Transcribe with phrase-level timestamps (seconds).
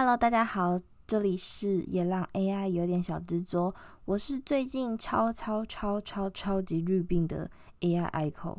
[0.00, 3.74] Hello，大家好，这里是也让 AI 有点小执着。
[4.04, 8.58] 我是最近超超超超超级绿病的 AI Echo。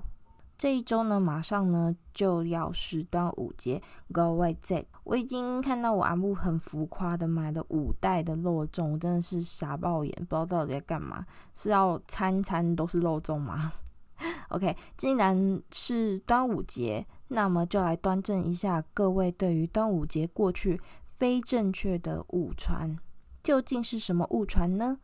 [0.57, 3.81] 这一周呢，马上呢就要是端午节
[4.11, 4.87] ，Go Y Z。
[5.05, 13.71] 我已经看到我阿木很浮夸的买了五袋的肉粽，真的是傻爆眼，不知道到底在干嘛，是要餐餐都是肉粽吗？
[14.49, 20.81] OK，既然是端午节，那么就来端正一下各位对于端午节过去
[21.19, 22.97] 非正确的误传，
[23.43, 24.99] 究竟是什么误传呢？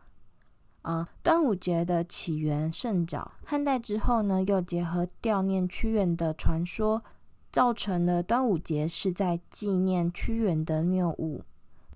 [0.83, 7.03] 啊、端午节的起源甚早，汉代之后呢，又结合悼念屈原的传说，
[7.51, 11.43] 造成了端午节是在纪念屈原的谬误。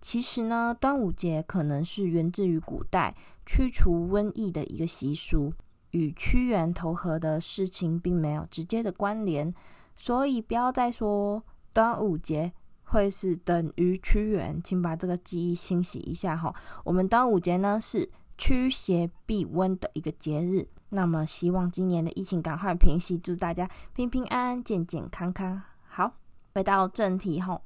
[0.02, 5.54] 其实呢，端午节可能是源自于古代驱除瘟疫的一个习俗，
[5.92, 9.54] 与屈原投河的事情并没有直接的关联，
[9.96, 12.52] 所以不要再说端午节
[12.90, 16.54] 会是等于屈原，请把这个记忆清洗一下哈。
[16.84, 18.10] 我们端午节呢是。
[18.42, 25.62] 驱邪避瘟的一个节日，那么希望今年的疫情赶快平息，祝大家平平安安、健健康康。
[25.86, 26.14] 好，
[26.54, 27.62] 回到正题后，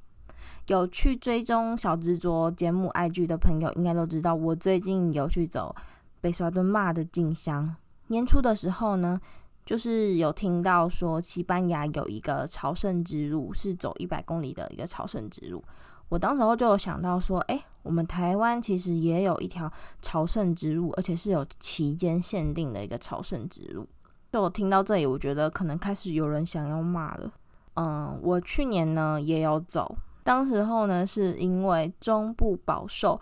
[0.66, 5.72] 有去追踪小执着节目 IG 的朋友，应该都知道，我最近有去走
[6.20, 7.76] 北沙墩妈的进香。
[8.08, 9.20] 年初的时候呢，
[9.64, 15.64] 就是有听到说西班牙有一个朝圣之路，是走一百公里的一个朝圣之路。
[16.10, 19.72] 我当时候就有想到说，哎、我们台湾其实也有一条
[20.02, 23.88] 朝圣之路，而且是有期间限定的一个朝圣之路。
[24.30, 27.32] 就我听到这里，我觉得可能开始有人想要骂了。
[27.74, 33.20] 嗯，我去年呢也有走，当时候呢是因为中部饱受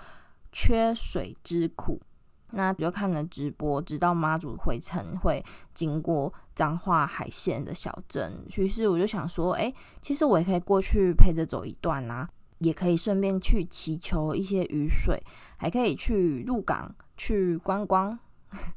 [0.51, 2.01] 缺水之苦，
[2.53, 12.29] 那就看了直播，直到妈祖回程会经过彰化海线的小镇，于是我就想说，哎、其实我也可以过去陪着走一段啊。
[12.59, 15.21] 也可以顺便去祈求一些雨水，
[15.57, 18.17] 还可以去鹿港去观光。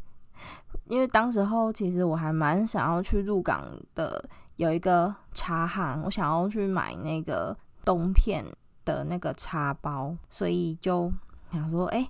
[0.89, 3.63] 因为当时候其实我还蛮想要去鹿港
[3.93, 8.43] 的，有一个茶行，我想要去买那个冬片
[8.83, 11.13] 的那个茶包，所以就
[11.51, 12.09] 想说，哎，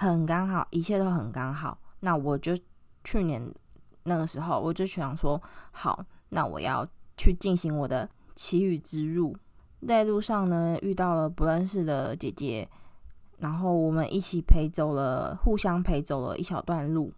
[0.00, 1.76] 很刚好，一切都很刚好。
[1.98, 2.56] 那我就
[3.02, 3.52] 去年
[4.04, 5.42] 那个时候，我就想说，
[5.72, 6.86] 好，那我要
[7.16, 9.36] 去进行我的奇遇之路。
[9.88, 12.68] 在路上呢，遇到了不认识的姐姐，
[13.38, 17.12] 然后我们一起陪走了，互相陪走了一小段路。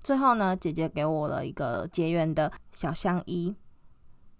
[0.00, 3.54] 最后呢，姐姐给我了一个结缘的小香衣，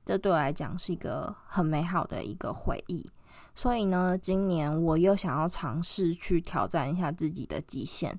[0.04, 3.08] 这对我来讲是一个很美好的一个回忆。
[3.54, 8.18] 所以呢，今年我又想要尝试去挑战一下自己的极限。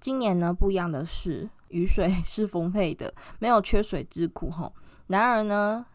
[0.00, 4.72] 今年呢，不一样的是，雨水 是丰沛的，没有缺水之苦吼。
[5.06, 5.86] 然而呢，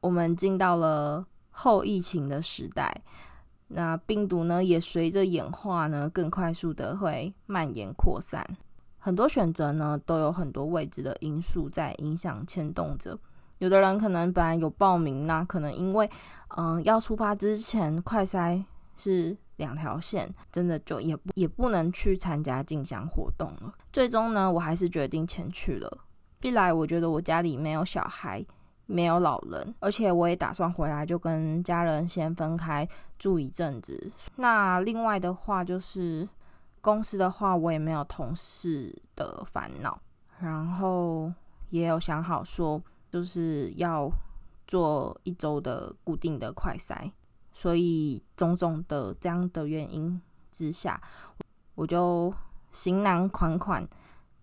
[0.00, 1.26] 我们进到了。
[1.52, 3.02] 后疫情的时代，
[3.66, 8.46] 那病毒呢也随着演化呢更快速的会蔓延扩散。
[8.98, 13.18] 很多选择呢都有很多未知的因素在影响牵动着。
[13.60, 16.10] 有的人可能本来有报名，那可能因为
[16.56, 18.62] 嗯、要出发之前快筛
[18.96, 23.72] 是两条线，真的就也不也不能去参加进香活动了。
[23.92, 25.98] 最终呢，我还是决定前去了。
[26.42, 28.44] 一来我觉得我家里没有小孩。
[28.92, 32.84] 没有老人，而且我也打算回来就跟家人先分开
[33.20, 34.10] 住一阵子。
[34.34, 36.28] 那另外的话就是
[36.80, 39.96] 公司的话，我也没有同事的烦恼，
[40.40, 41.32] 然后
[41.68, 44.10] 也有想好说就是要
[44.66, 47.10] 做一周的固定的快筛，
[47.52, 50.20] 所以种种的这样的原因
[50.50, 51.02] 之下，
[51.74, 52.32] 我就
[52.70, 53.86] 行囊款款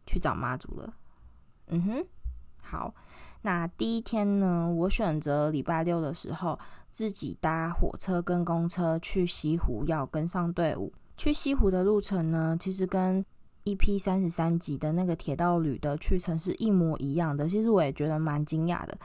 [0.05, 0.93] 去找妈祖了。
[1.67, 2.05] 嗯哼，
[2.61, 2.93] 好。
[3.43, 6.59] 那第一天呢，我选择礼拜六的时候
[6.91, 10.91] 自己搭火车跟公车去西湖，要跟上队伍。
[11.15, 13.23] 去西湖的路程呢，其实跟
[13.67, 17.49] EP 三十三集的那个铁道旅的去程是一模一样的。
[17.49, 18.97] 其实我也觉得蛮惊讶的，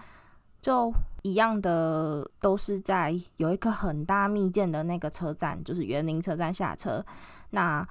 [0.60, 0.92] 就
[1.22, 7.04] 一样的，都是在有一个很大密建的那个车站，就是园林车站下车。
[7.50, 7.84] 那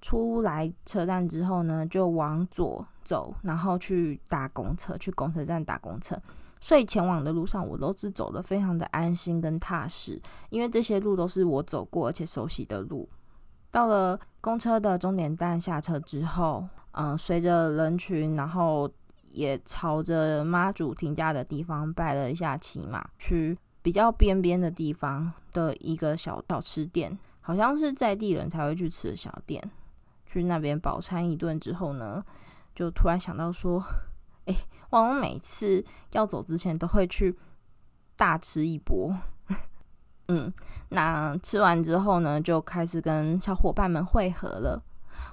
[0.00, 6.16] 出来车站之后呢，就往左走，然后去搭公车，去公车站搭公车。
[6.60, 13.08] 所以前往的路上，我都是走得非常的安心跟踏实，因为这些路都是我走过而且熟悉的路。
[13.72, 18.88] 到了公车的终点站下车之后，嗯，随着人群，然后
[19.30, 29.70] 也朝着妈祖停驾的地方拜了一下骑马，去比较边边的地方的一个小小吃店，好像是在地人才会去吃的小店。
[30.26, 32.22] 去那边饱餐一顿之后呢，
[32.74, 33.82] 就突然想到说，
[34.44, 34.58] 哎、欸，
[34.90, 35.82] 我每次
[36.12, 37.34] 要走之前都会去
[38.16, 39.14] 大吃一波。
[40.28, 40.52] 嗯，
[40.88, 44.82] 那吃完之后呢，就开始跟小伙伴们会合了。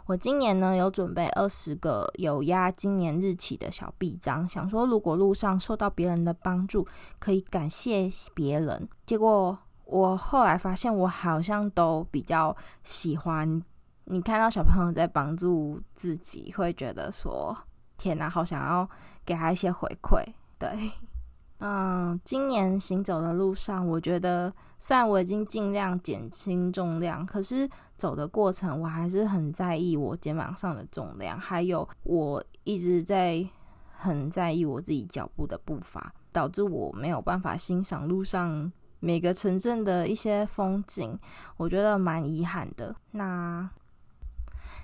[0.06, 6.86] 我今年呢有准备二十个有压今年日期的小臂章，想说如果路上受到别人的帮助，
[7.18, 8.90] 可以感谢别人。
[9.06, 13.64] 结果我后来发现，我好像都比较喜欢
[14.06, 17.56] 你看到小朋友在帮助自己，会觉得说
[17.98, 18.88] 天哪，好想要
[19.26, 20.24] 给他一些回馈。
[20.58, 20.92] 对，
[21.60, 27.70] 嗯，今年行走的路上，我觉得虽然我已经尽量减轻重量，可是。
[28.00, 33.46] 走的过程，我还是很在意我肩膀上的重量，还有我一直在
[33.92, 38.72] 很在意我自己脚步的步伐，导致我没有办法欣赏路上
[39.02, 41.20] 每个城镇的一些风景，
[41.58, 42.96] 我觉得蛮遗憾的。
[43.12, 43.70] 那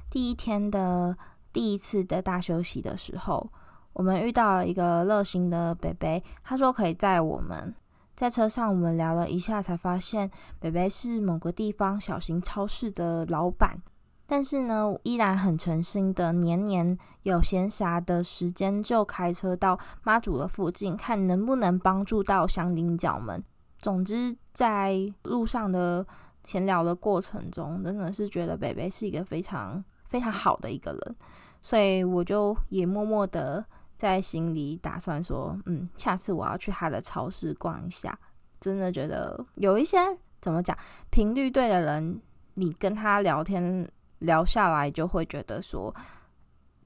[0.09, 1.17] 第一天的
[1.53, 3.49] 第一次的大休息的时候，
[3.95, 7.73] 我们遇到了一个热心的北北，他说可以载我们。
[8.13, 13.81] 在车上，我们聊了一下，才发现北北是某个地方小型超市的老板，
[14.27, 23.41] 但是呢，依然很诚心的，年年有闲暇的时间就开车到妈祖的附近，看能不能帮助到香顶脚们。
[23.77, 26.05] 总之，在路上的
[26.43, 31.15] 闲聊的过程中，真的是觉得北北是一个非常非常好的一个人，
[31.61, 33.65] 所以我就也默默的。
[34.05, 38.17] 在心里打算说，嗯，下次我要去他的超市逛一下。
[38.61, 39.97] 真的觉得有一些
[40.41, 40.75] 怎么讲，
[41.09, 42.21] 频率对的人，
[42.53, 43.87] 你跟他聊天
[44.19, 45.93] 聊下来，就会觉得说，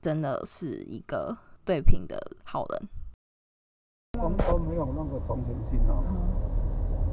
[0.02, 2.90] 真的是一个对频的好人。
[4.14, 6.04] 都都没有那个同情心哦。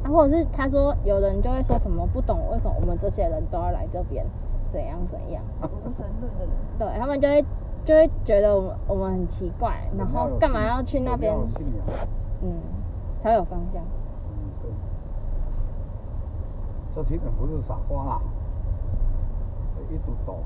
[0.03, 4.27] 啊，或者是他说有人就会说什么不懂为什么我们这些人都要来这边，
[4.73, 5.45] 怎样怎样。
[5.63, 7.45] 无神论的人，对他们就会。
[7.87, 11.33] 就会觉得我们我们很奇怪，然后干嘛要去那边？
[12.43, 12.53] 嗯，
[13.21, 13.81] 才有方向。
[13.81, 14.71] 嗯，对。
[16.93, 18.21] 这群人不是傻瓜啦，
[19.89, 20.39] 一直走。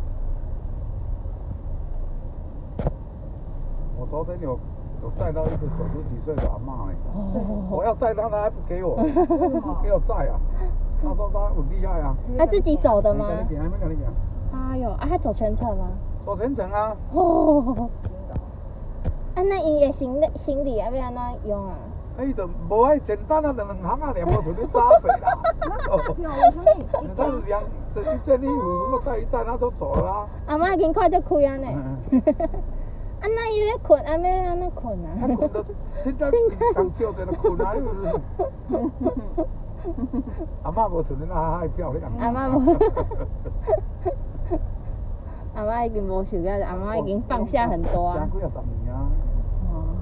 [3.98, 4.58] 我昨天有
[5.02, 6.92] 有载到一个九十几岁的阿嬷呢，
[7.70, 10.38] 我要载他，他还不给我， 不给我载啊？
[11.02, 12.14] 他说他很厉害啊。
[12.36, 13.26] 他自己走的吗？
[13.30, 14.12] 没跟你讲，还没跟你讲。
[14.52, 15.88] 哎呦，啊，他走全程吗？
[16.24, 16.96] 走全程啊！
[17.12, 17.88] 哦，
[19.34, 21.74] 啊，那伊的行李行李要要安怎用啊？
[22.22, 25.38] 伊就无爱简单啊，两两行啊，两无像你早死啦。
[25.90, 25.98] 哦，
[27.16, 27.62] 他是两，
[27.94, 30.28] 这一件衣服什么带一带，那就走了啊。
[30.46, 31.66] 阿妈已经快就开啊呢。
[33.20, 35.08] 啊，那伊咧困，安尼安尼困啊？
[35.18, 35.64] 他困到
[36.02, 36.30] 现在
[36.74, 37.74] 刚叫在那困啊，
[40.64, 42.12] 阿妈无像你那海漂亮。
[42.18, 42.60] 阿妈无。
[45.54, 48.28] 阿妈已经无想了，阿妈已经放下很多啊。
[49.68, 49.96] 哦。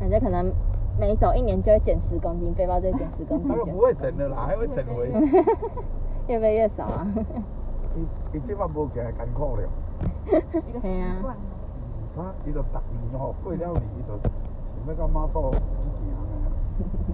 [0.00, 0.52] 感觉可能
[0.98, 3.48] 每走一年就会减十公斤，背包就会减十公斤。
[3.54, 5.10] 那个不会减的啦，还会减回。
[6.28, 7.06] 越背越少啊。
[7.94, 9.62] 伊伊这摆无行艰苦了。
[10.82, 11.36] 嘿啊。
[12.14, 14.30] 他伊就逐年吼过了年，伊就想
[14.88, 17.11] 要到妈祖去行。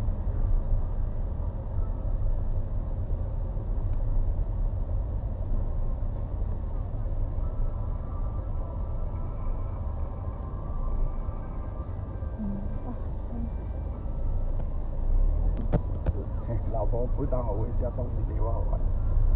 [16.98, 18.80] 我不当我回家东西给我玩，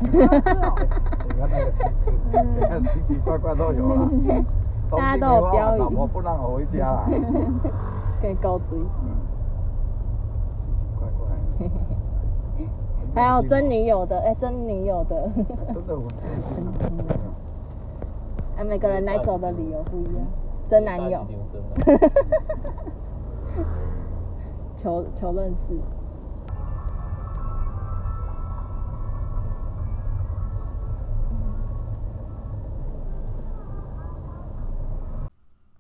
[0.03, 0.09] 你
[1.39, 2.11] 看那个奇奇，
[3.07, 4.11] 奇奇怪怪都有了，
[4.91, 5.79] 大家都有标语。
[5.79, 7.07] 老婆不让我回家了，
[8.21, 8.77] 给高追。
[8.77, 9.15] 嗯，
[10.67, 11.29] 奇奇怪怪。
[13.15, 15.31] 还有真女友的，哎，真女友的。
[15.73, 16.27] 真的很开
[16.57, 16.67] 心。
[18.57, 20.27] 哎，每个人来走的理由不一样，
[20.69, 21.25] 真男友。
[24.77, 25.79] 求求认识。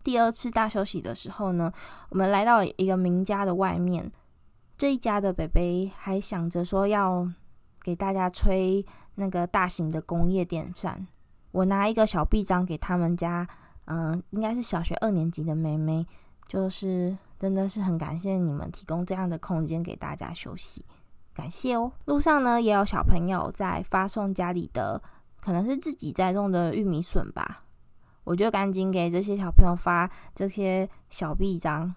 [0.02, 1.72] 第二次大休息的时候呢，
[2.10, 4.10] 我们来到一个名家的外面。
[4.76, 7.28] 这一家的北北还想着说要
[7.82, 11.06] 给大家吹那个大型的工业电扇。
[11.52, 13.46] 我拿一个小臂章给他们家，
[13.84, 16.04] 嗯、应该是小学二年级的妹妹，
[16.48, 20.84] 就是真的是很感谢你们提供这样的空间给大家休息，
[21.32, 21.92] 感谢哦。
[22.06, 25.00] 路上呢也有小朋友在发送家里的，
[25.40, 27.62] 可能是自己栽种的玉米笋吧。
[28.24, 31.94] 我就赶紧给这些小朋友发这些小臂章，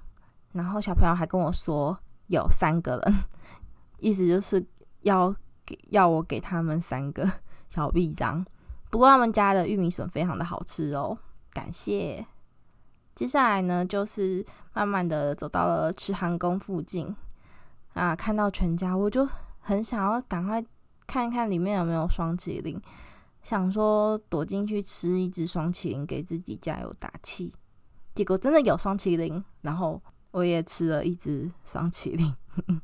[0.54, 3.16] 然后小朋友还跟我说有三个人，
[4.00, 4.66] 意思就是
[5.02, 5.34] 要
[5.66, 7.30] 给要我给他们三个
[7.70, 8.46] 小臂章。
[8.90, 11.18] 不过他们家的玉米笋非常的好吃哦，
[11.52, 12.26] 感谢。
[13.14, 17.16] 接下来呢，就是慢慢的走到了慈航宫附近
[17.94, 19.28] 啊，看到全家我就
[19.60, 20.64] 很想要赶快
[21.08, 22.82] 看一看里面有没有双淇淋，
[23.46, 27.54] 想说躲进去吃一只双麒麟给自己加油打气。
[28.16, 32.36] 结果真的有双麒麟，然后我也吃了一只双麒麟。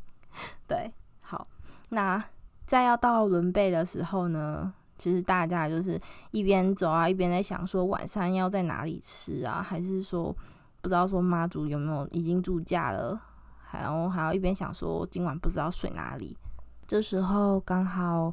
[0.67, 1.47] 对，好，
[1.89, 2.23] 那
[2.67, 5.99] 在要到伦贝的时候呢，其实大家就是
[6.29, 10.31] 一边走啊，一边在想说晚上要在哪里吃啊，还是说
[10.79, 13.19] 不知道说妈祖有没有已经住驾了，
[13.57, 16.37] 还要还要一边想说今晚不知道睡哪里。
[16.85, 18.31] 这时候刚好，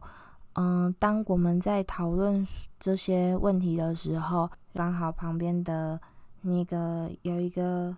[0.60, 2.44] 嗯，当我们在讨论
[2.80, 6.00] 这些问题的时候，刚好旁边的
[6.40, 7.96] 那个有一个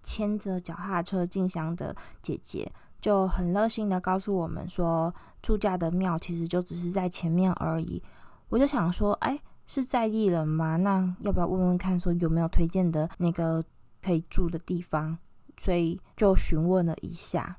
[0.00, 2.70] 牵着脚踏车进香的姐姐。
[3.00, 5.12] 就很热心的告诉我们说，
[5.42, 8.00] 住家的庙其实就只是在前面而已。
[8.48, 9.36] 我就想说，哎，
[9.66, 10.76] 是在地人吗？
[10.76, 13.60] 那要不要问问看，说有没有推荐的那个
[14.00, 15.18] 可以住的地方？
[15.58, 17.56] 所以就询问了一下，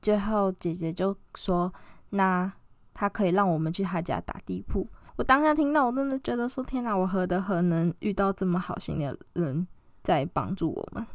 [0.00, 1.72] 最后姐姐就说，
[2.10, 2.52] 那
[2.94, 4.88] 他可以让我们去他家打地铺。
[5.16, 9.66] 我当下听到，我真的觉得说，天哪，我何德何能遇到这么好心的人
[10.02, 11.06] 在帮助我们。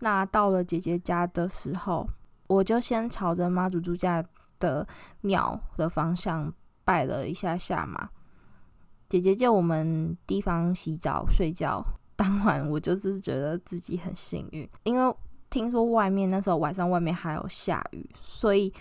[0.00, 2.08] 那到了姐姐家的时候，
[2.48, 4.24] 我就先朝着妈祖住家
[4.58, 4.86] 的
[5.20, 6.52] 庙的方向
[6.84, 8.10] 拜了一下下嘛。
[9.08, 11.84] 姐姐借我们地方洗澡睡觉，
[12.16, 15.14] 当晚我就是觉得自己很幸运，因为
[15.48, 18.72] 听说外面那时候晚上外面还有下雨，所以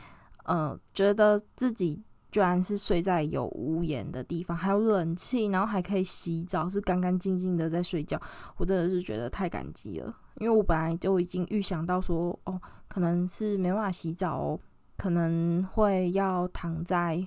[0.50, 2.04] 呃，觉得自己。
[2.32, 8.22] 居然是睡在有屋檐的地方，还有冷气，然后还可以洗澡，是干干净净的在睡觉。
[8.58, 14.60] 我真的是觉得太感激了，因为我本来就已经预想到说，哦，可能是没办法洗澡哦，
[14.96, 17.26] 可能会要躺在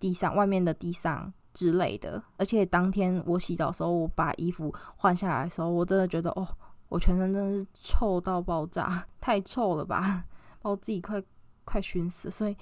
[0.00, 2.22] 地上，外面的地上之类的。
[2.38, 6.48] 而且当天我洗澡的时候，我把衣服换下来的时候，我真的觉得，哦，
[6.88, 10.24] 我全身真的是臭到爆炸， 太臭了吧，
[10.62, 11.22] 把我自己快
[11.64, 12.56] 快熏死，所以。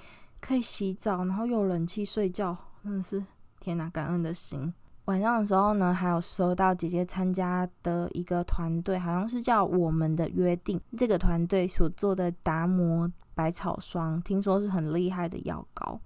[0.45, 3.25] 可以洗澡，然后又有冷气睡觉，真的是
[3.61, 4.75] 天哪，感恩的心。
[5.05, 10.81] 晚上的时候呢，还有收到姐姐参加的一个团队，好像是叫我们的约定。
[10.97, 16.01] 这个团队所做的达摩百草霜，听说是很厉害的药膏。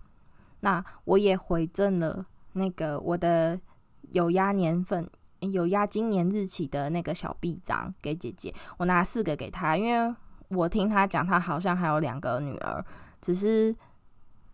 [0.61, 3.59] 那我也回赠了那个我的
[4.11, 5.09] 有压年份、
[5.41, 8.55] 有压今年日起的那个小臂章给姐姐。
[8.77, 10.15] 我拿四个给她，因为
[10.49, 12.85] 我听他讲，他好像还有两个女儿，
[13.21, 13.75] 只是。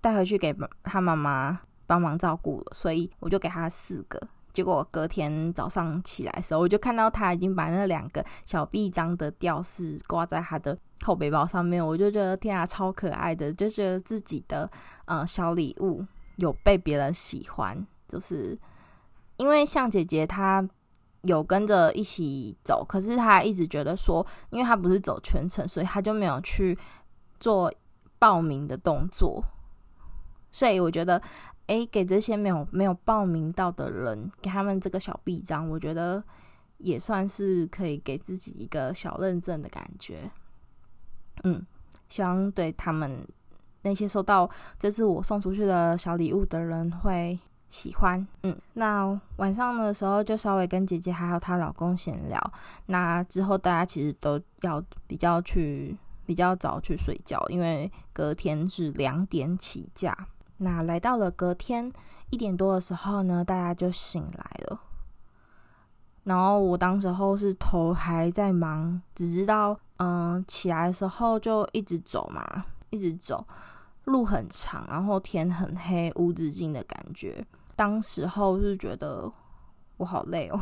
[0.02, 4.20] 带回去给他妈妈帮忙照顾了，所以我就给他四个。
[4.52, 14.68] 结果隔天早上起来的时候，我就看到他已经把那两个小臂章的吊饰挂在他的后背包上面，我就觉得天啊，超可爱的，就觉得自己的
[15.04, 18.58] 呃小礼物有被别人喜欢，就是
[19.36, 20.68] 因为像姐姐她
[21.22, 26.76] 有跟着一起走，可是他一直觉得说，因为他不是走全程，所以他就没有去
[27.40, 27.72] 做
[28.18, 29.44] 报名的动作。
[30.50, 31.22] 所以我觉得，
[31.68, 36.22] 诶，给这些没有没有报名到的人，给他们这个小臂章，我觉得
[36.78, 40.30] 也算是可以给自己一个小认证的感觉。
[41.44, 41.64] 嗯，
[42.08, 43.26] 希望对他们
[43.82, 44.48] 那些收到
[44.78, 47.38] 这次我送出去的小礼物的人会
[47.72, 48.24] 喜欢。
[48.42, 52.52] 嗯，那晚上的时候就稍微跟姐姐还有她老公闲聊。
[52.86, 60.14] 那之后大家其实都要比较去比较早去睡觉，因为隔天是两点起驾。
[60.58, 61.90] 那来到了隔天
[62.28, 64.78] 一点多的时候呢，大家就醒来了。
[66.24, 73.44] 然后我当时候是头还在忙，只知道嗯起来的时候就一直走嘛，一直走，
[74.04, 77.44] 路很长，然后天很黑，无止境的感觉。
[77.82, 79.28] 当时候是觉得
[79.96, 80.60] 我好累哦，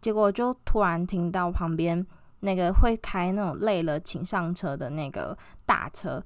[0.00, 2.04] 结果就突然听到旁边
[2.40, 6.20] 那个会开那种累了请上车的那个大车。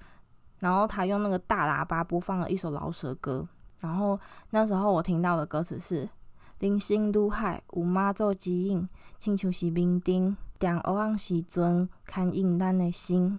[0.58, 3.46] 然后他用那个大喇叭播放了一首饶舌歌，
[3.80, 4.18] 然后
[4.48, 6.08] 那时候我听到的歌词是
[6.60, 13.38] “人生如海，有妈做指引，亲像是明灯，点黑暗时阵，牵引咱的心”。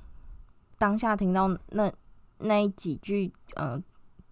[0.78, 1.92] 当下听到那
[2.38, 3.82] 那几句呃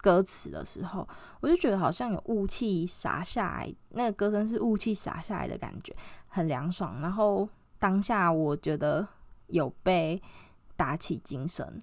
[0.02, 1.08] 歌词的时候，
[1.40, 5.96] 我就觉得好像有雾气洒下来，那个歌声是雾气洒下来的感觉，
[6.28, 7.00] 很凉爽。
[7.02, 7.48] 然后
[7.80, 9.08] 当下我觉得
[9.48, 10.22] 有被
[10.76, 11.82] 打起精神。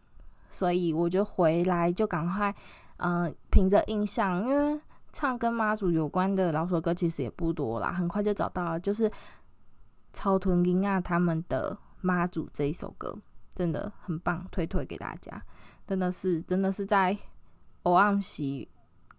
[0.50, 2.50] 所以我就回来，就赶快，
[2.96, 4.80] 嗯、呃，凭着印象，因为
[5.12, 9.12] 唱跟妈祖有关的饶舌歌其实也不多啦，很快就找到了，就是
[10.14, 13.14] 草屯囝仔他们的妈祖这一首歌，
[13.54, 15.42] 真的很棒，推推给大家，
[15.86, 17.14] 真的是真的是在
[17.88, 18.66] 我暗时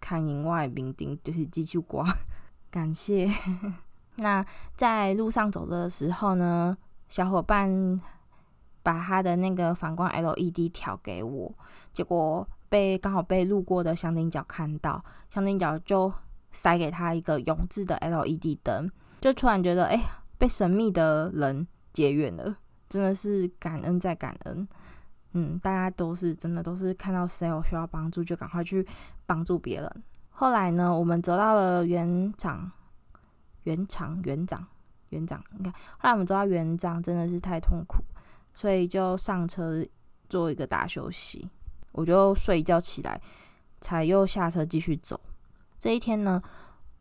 [0.00, 2.06] 看影外明灯，就是继续刮，
[2.70, 3.28] 感谢。
[4.16, 4.44] 那
[4.76, 6.76] 在路上走的时候呢，
[7.08, 8.00] 小伙伴。
[8.82, 11.52] 把他的那个反光 LED 调给我，
[11.92, 16.10] 结果被刚好被路过的香菱角看到，香菱角就
[16.50, 20.02] 塞给他一个永志的 LED 灯，就突然觉得哎、
[20.38, 22.56] 被神秘的人结缘了，
[22.88, 24.66] 真的是感恩再感恩。
[25.32, 28.86] 嗯，大家都是真的都是看到谁有需要帮助，就赶快去
[29.26, 30.02] 帮助别人。
[30.30, 32.70] 后来呢，我们走到了园长，
[33.64, 34.66] 园长，园长，
[35.10, 38.02] 园长，你看，后来我们走到园长，真的是太痛苦，
[38.54, 39.84] 所以就上车
[40.28, 41.48] 做一个大休息。
[41.92, 43.20] 我就睡一觉起来，
[43.80, 45.20] 才又下车继续走。
[45.78, 46.40] 这一天呢，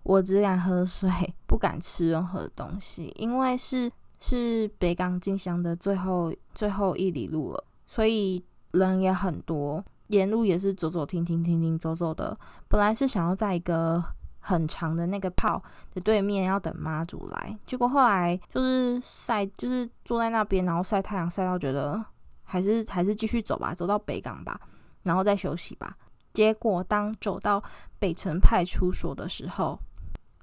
[0.03, 1.09] 我只敢喝水，
[1.47, 7.63] 不敢吃任何东西，因为是是北港进香的最后最后一里路了。
[7.89, 8.41] 所以
[8.71, 12.37] 人也很多，沿路也是走走停停停停走走的。
[12.67, 14.01] 本来是想要在一个
[14.39, 22.05] 很长的那个炮的对面要等妈祖来，结果后来就是晒，就是坐在那边，然后晒太阳晒到觉得
[22.43, 24.61] 还是还是继续走吧，走到北港吧，
[25.01, 25.97] 然后再休息吧。
[26.31, 27.61] 结果当走到
[27.97, 29.79] 北城派出所的时候，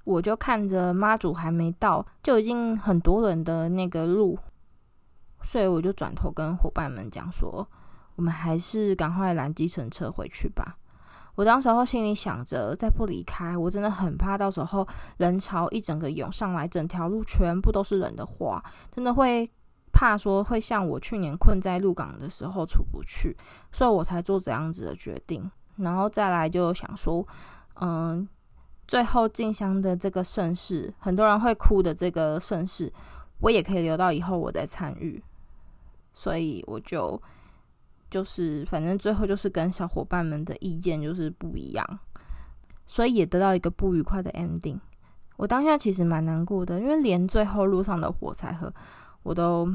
[0.03, 4.37] 我就看着妈祖还没到，就已经很多人的那个路。
[5.41, 7.67] 所以我就转头跟伙伴们讲说
[8.15, 10.77] ：“我们还是赶快拦计程车回去吧。”
[11.35, 19.47] 我当时候心里想着，再不离开，我真的很怕到时候人潮一整个涌上来，整条路全部都是人的话，真的会
[19.93, 23.37] 怕说会像我去年困在鹿港的时候出不去，
[23.71, 25.49] 所以我才做这样子的决定。
[25.75, 27.23] 然后再来就想说，
[27.81, 28.27] 嗯，
[28.87, 32.91] 最后进香的这个盛世，很多人会哭的这个盛世，
[33.41, 35.23] 我也可以留到以后我再参与。
[36.17, 37.21] 所以我就
[38.09, 41.99] 就是反正最后就是跟小伙伴们的意见就是不一样，
[42.87, 44.79] 所以也得到一个不愉快的 ending。
[45.35, 48.73] 我当下其实蛮难过的，因为连最后路上的火柴盒
[49.21, 49.71] 我都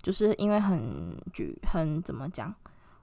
[0.00, 2.54] 就是因为很举很怎么讲，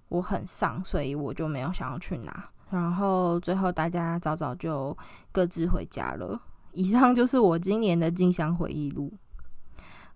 [0.07, 2.49] 我很丧，所以我就没有想要去拿。
[2.69, 4.97] 然后最后大家早早就
[5.34, 6.39] 各自回家了。
[6.71, 9.12] 以上就是我今年的进香回忆录。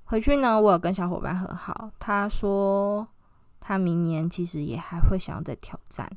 [0.06, 1.92] 回去呢，我有跟小伙伴和好。
[2.00, 3.08] 他说
[3.60, 6.10] 他明年其实也还会想要再挑战。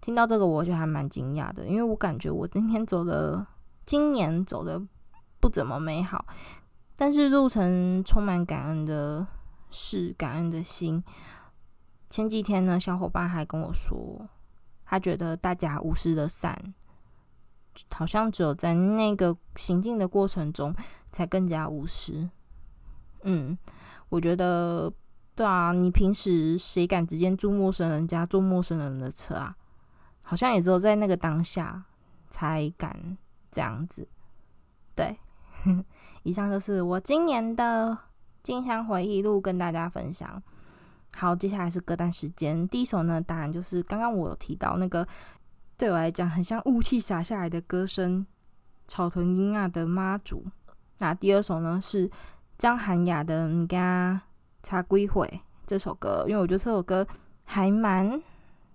[0.00, 3.46] 听到这个，我就还蛮惊讶的，因为我感觉我今天走的，
[3.84, 4.80] 今年走的
[5.40, 6.24] 不怎么美好，
[6.96, 9.26] 但是路程充满感恩的
[9.70, 11.02] 事，感恩的心。
[12.10, 14.28] 前几天呢，小伙伴还跟我说，
[14.84, 16.74] 他觉得大家无私的善，
[17.90, 20.74] 好像只有在那个行进的过程中，
[21.10, 22.28] 才更加无私。
[23.24, 23.56] 嗯，
[24.08, 24.92] 我觉得
[25.34, 29.56] 对啊，你平时谁敢直接住陌生人家，坐陌生人的车啊？
[30.22, 31.84] 好像也只有在那个当下
[32.28, 33.16] 才敢
[33.50, 34.06] 这样子。
[34.94, 35.16] 对，
[36.22, 37.96] 以上就是我今年的
[38.42, 40.42] 进香回忆录，跟大家分享。
[41.16, 42.68] 好，接下来是歌单时间。
[42.68, 45.06] 第一首呢，当然就是刚刚我有提到那个，
[45.76, 48.26] 对我来讲很像雾气洒下来的歌声，
[48.86, 50.44] 草屯音啊的妈祖。
[50.98, 52.10] 那第二首呢是。
[52.62, 54.22] 张涵雅的《你家
[54.62, 55.26] 茶归会》
[55.66, 57.04] 这首歌，因为我觉得这首歌
[57.42, 58.22] 还蛮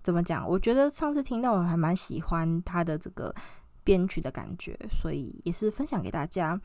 [0.04, 0.46] 怎么讲？
[0.46, 3.34] 我觉得上次听到我还蛮喜欢他的这个
[3.86, 6.60] 编曲的感觉，所以也是分享给大家。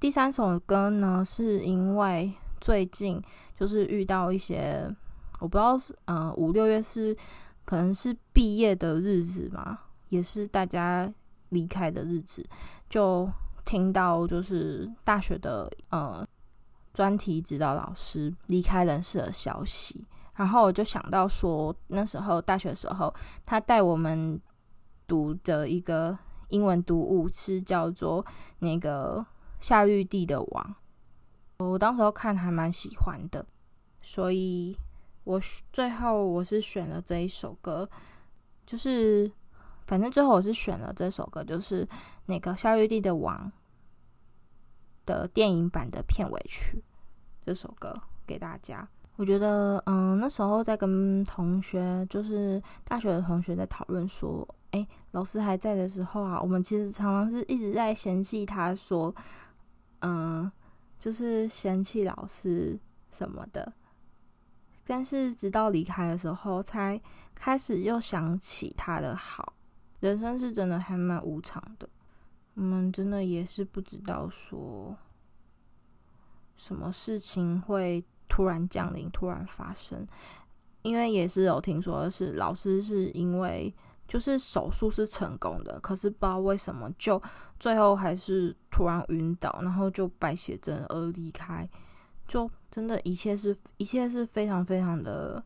[0.00, 3.22] 第三首歌呢，是因为最近
[3.56, 4.92] 就是遇到一些，
[5.38, 7.16] 我不知道是嗯五六月是
[7.64, 11.08] 可能是毕业的日子嘛，也是大家
[11.50, 12.44] 离开的日子，
[12.90, 13.30] 就
[13.64, 16.26] 听到就是大学的嗯。
[16.94, 23.12] 专题指导老师离开人世的消息，然后我就想到说，那时候大学的时候，
[23.44, 24.40] 他带我们
[25.06, 26.16] 读的一个
[26.48, 28.24] 英文读物是叫做
[28.60, 29.26] 那个
[29.58, 30.74] 夏玉帝的王，
[31.58, 33.44] 我当时候看还蛮喜欢的，
[34.00, 34.76] 所以
[35.24, 35.40] 我
[35.72, 37.90] 最后我是选了这一首歌，
[38.64, 39.30] 就是
[39.86, 41.88] 反正最后我是选了这首歌，就是
[42.26, 43.50] 那个夏玉帝的王。
[45.04, 46.82] 的电影版的片尾曲，
[47.44, 47.94] 这首歌
[48.26, 48.88] 给大家。
[49.16, 59.14] 我觉得，嗯，那时候在跟同学，就是大学的同学在讨论说，哎，老师还在的时候啊，我们其实常常是一直在嫌弃他，说，
[60.00, 60.50] 嗯，
[60.98, 62.76] 就是嫌弃老师
[63.12, 63.72] 什么的。
[64.84, 67.00] 但是直到离开的时候，才
[67.36, 69.52] 开始又想起他的好。
[70.00, 71.88] 人生是真的还蛮无常的。
[72.54, 74.96] 我们真的也是不知道说，
[76.56, 80.06] 什么事情会突然降临、突然发生，
[80.82, 83.74] 因为也是有听说的是，老师是因为
[84.06, 87.20] 就是手术是成功的，可是不知道为什么就
[87.58, 91.68] 最后还是突然晕倒，然后就败血症而离开。
[92.26, 95.44] 就真的，一切是一切是非常非常的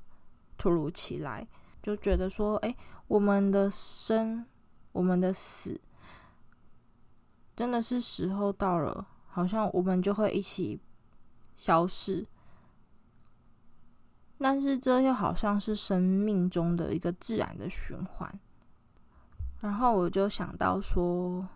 [0.56, 1.46] 突如其来，
[1.82, 2.76] 就觉得说，哎，
[3.08, 4.44] 我们的生，
[4.92, 5.80] 我们的死，
[7.58, 10.80] 真的是时候到了，好像我们就会一起
[11.56, 12.24] 消失。
[14.38, 18.32] 但是这又好像是生命中的一个自然的循环。
[19.60, 21.48] 然后我就想到说，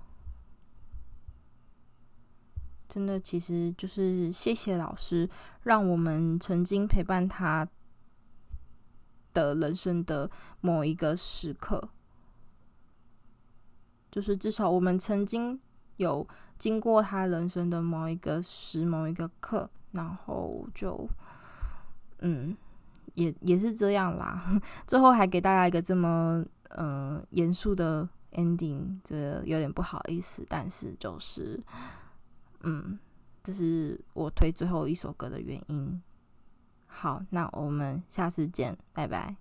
[2.88, 5.30] 真的，其实就是谢谢老师，
[5.62, 7.68] 让我们曾经陪伴他
[9.32, 10.28] 的人生的
[10.60, 11.90] 某一个时刻，
[14.10, 15.60] 就是至少我们曾经
[15.96, 16.26] 有
[16.59, 21.09] 经过他人生的某一个时、某一个刻，然后就，
[22.18, 22.57] 嗯。
[23.14, 24.42] 也也是这样啦，
[24.88, 31.62] 最后还给大家一个这么嗯严肃的 ending，这有点不好意思，但是就是
[32.62, 32.98] 嗯，
[33.42, 36.02] 这是我推最后一首歌的原因。
[36.87, 39.37] 好，那我们下次见，拜拜。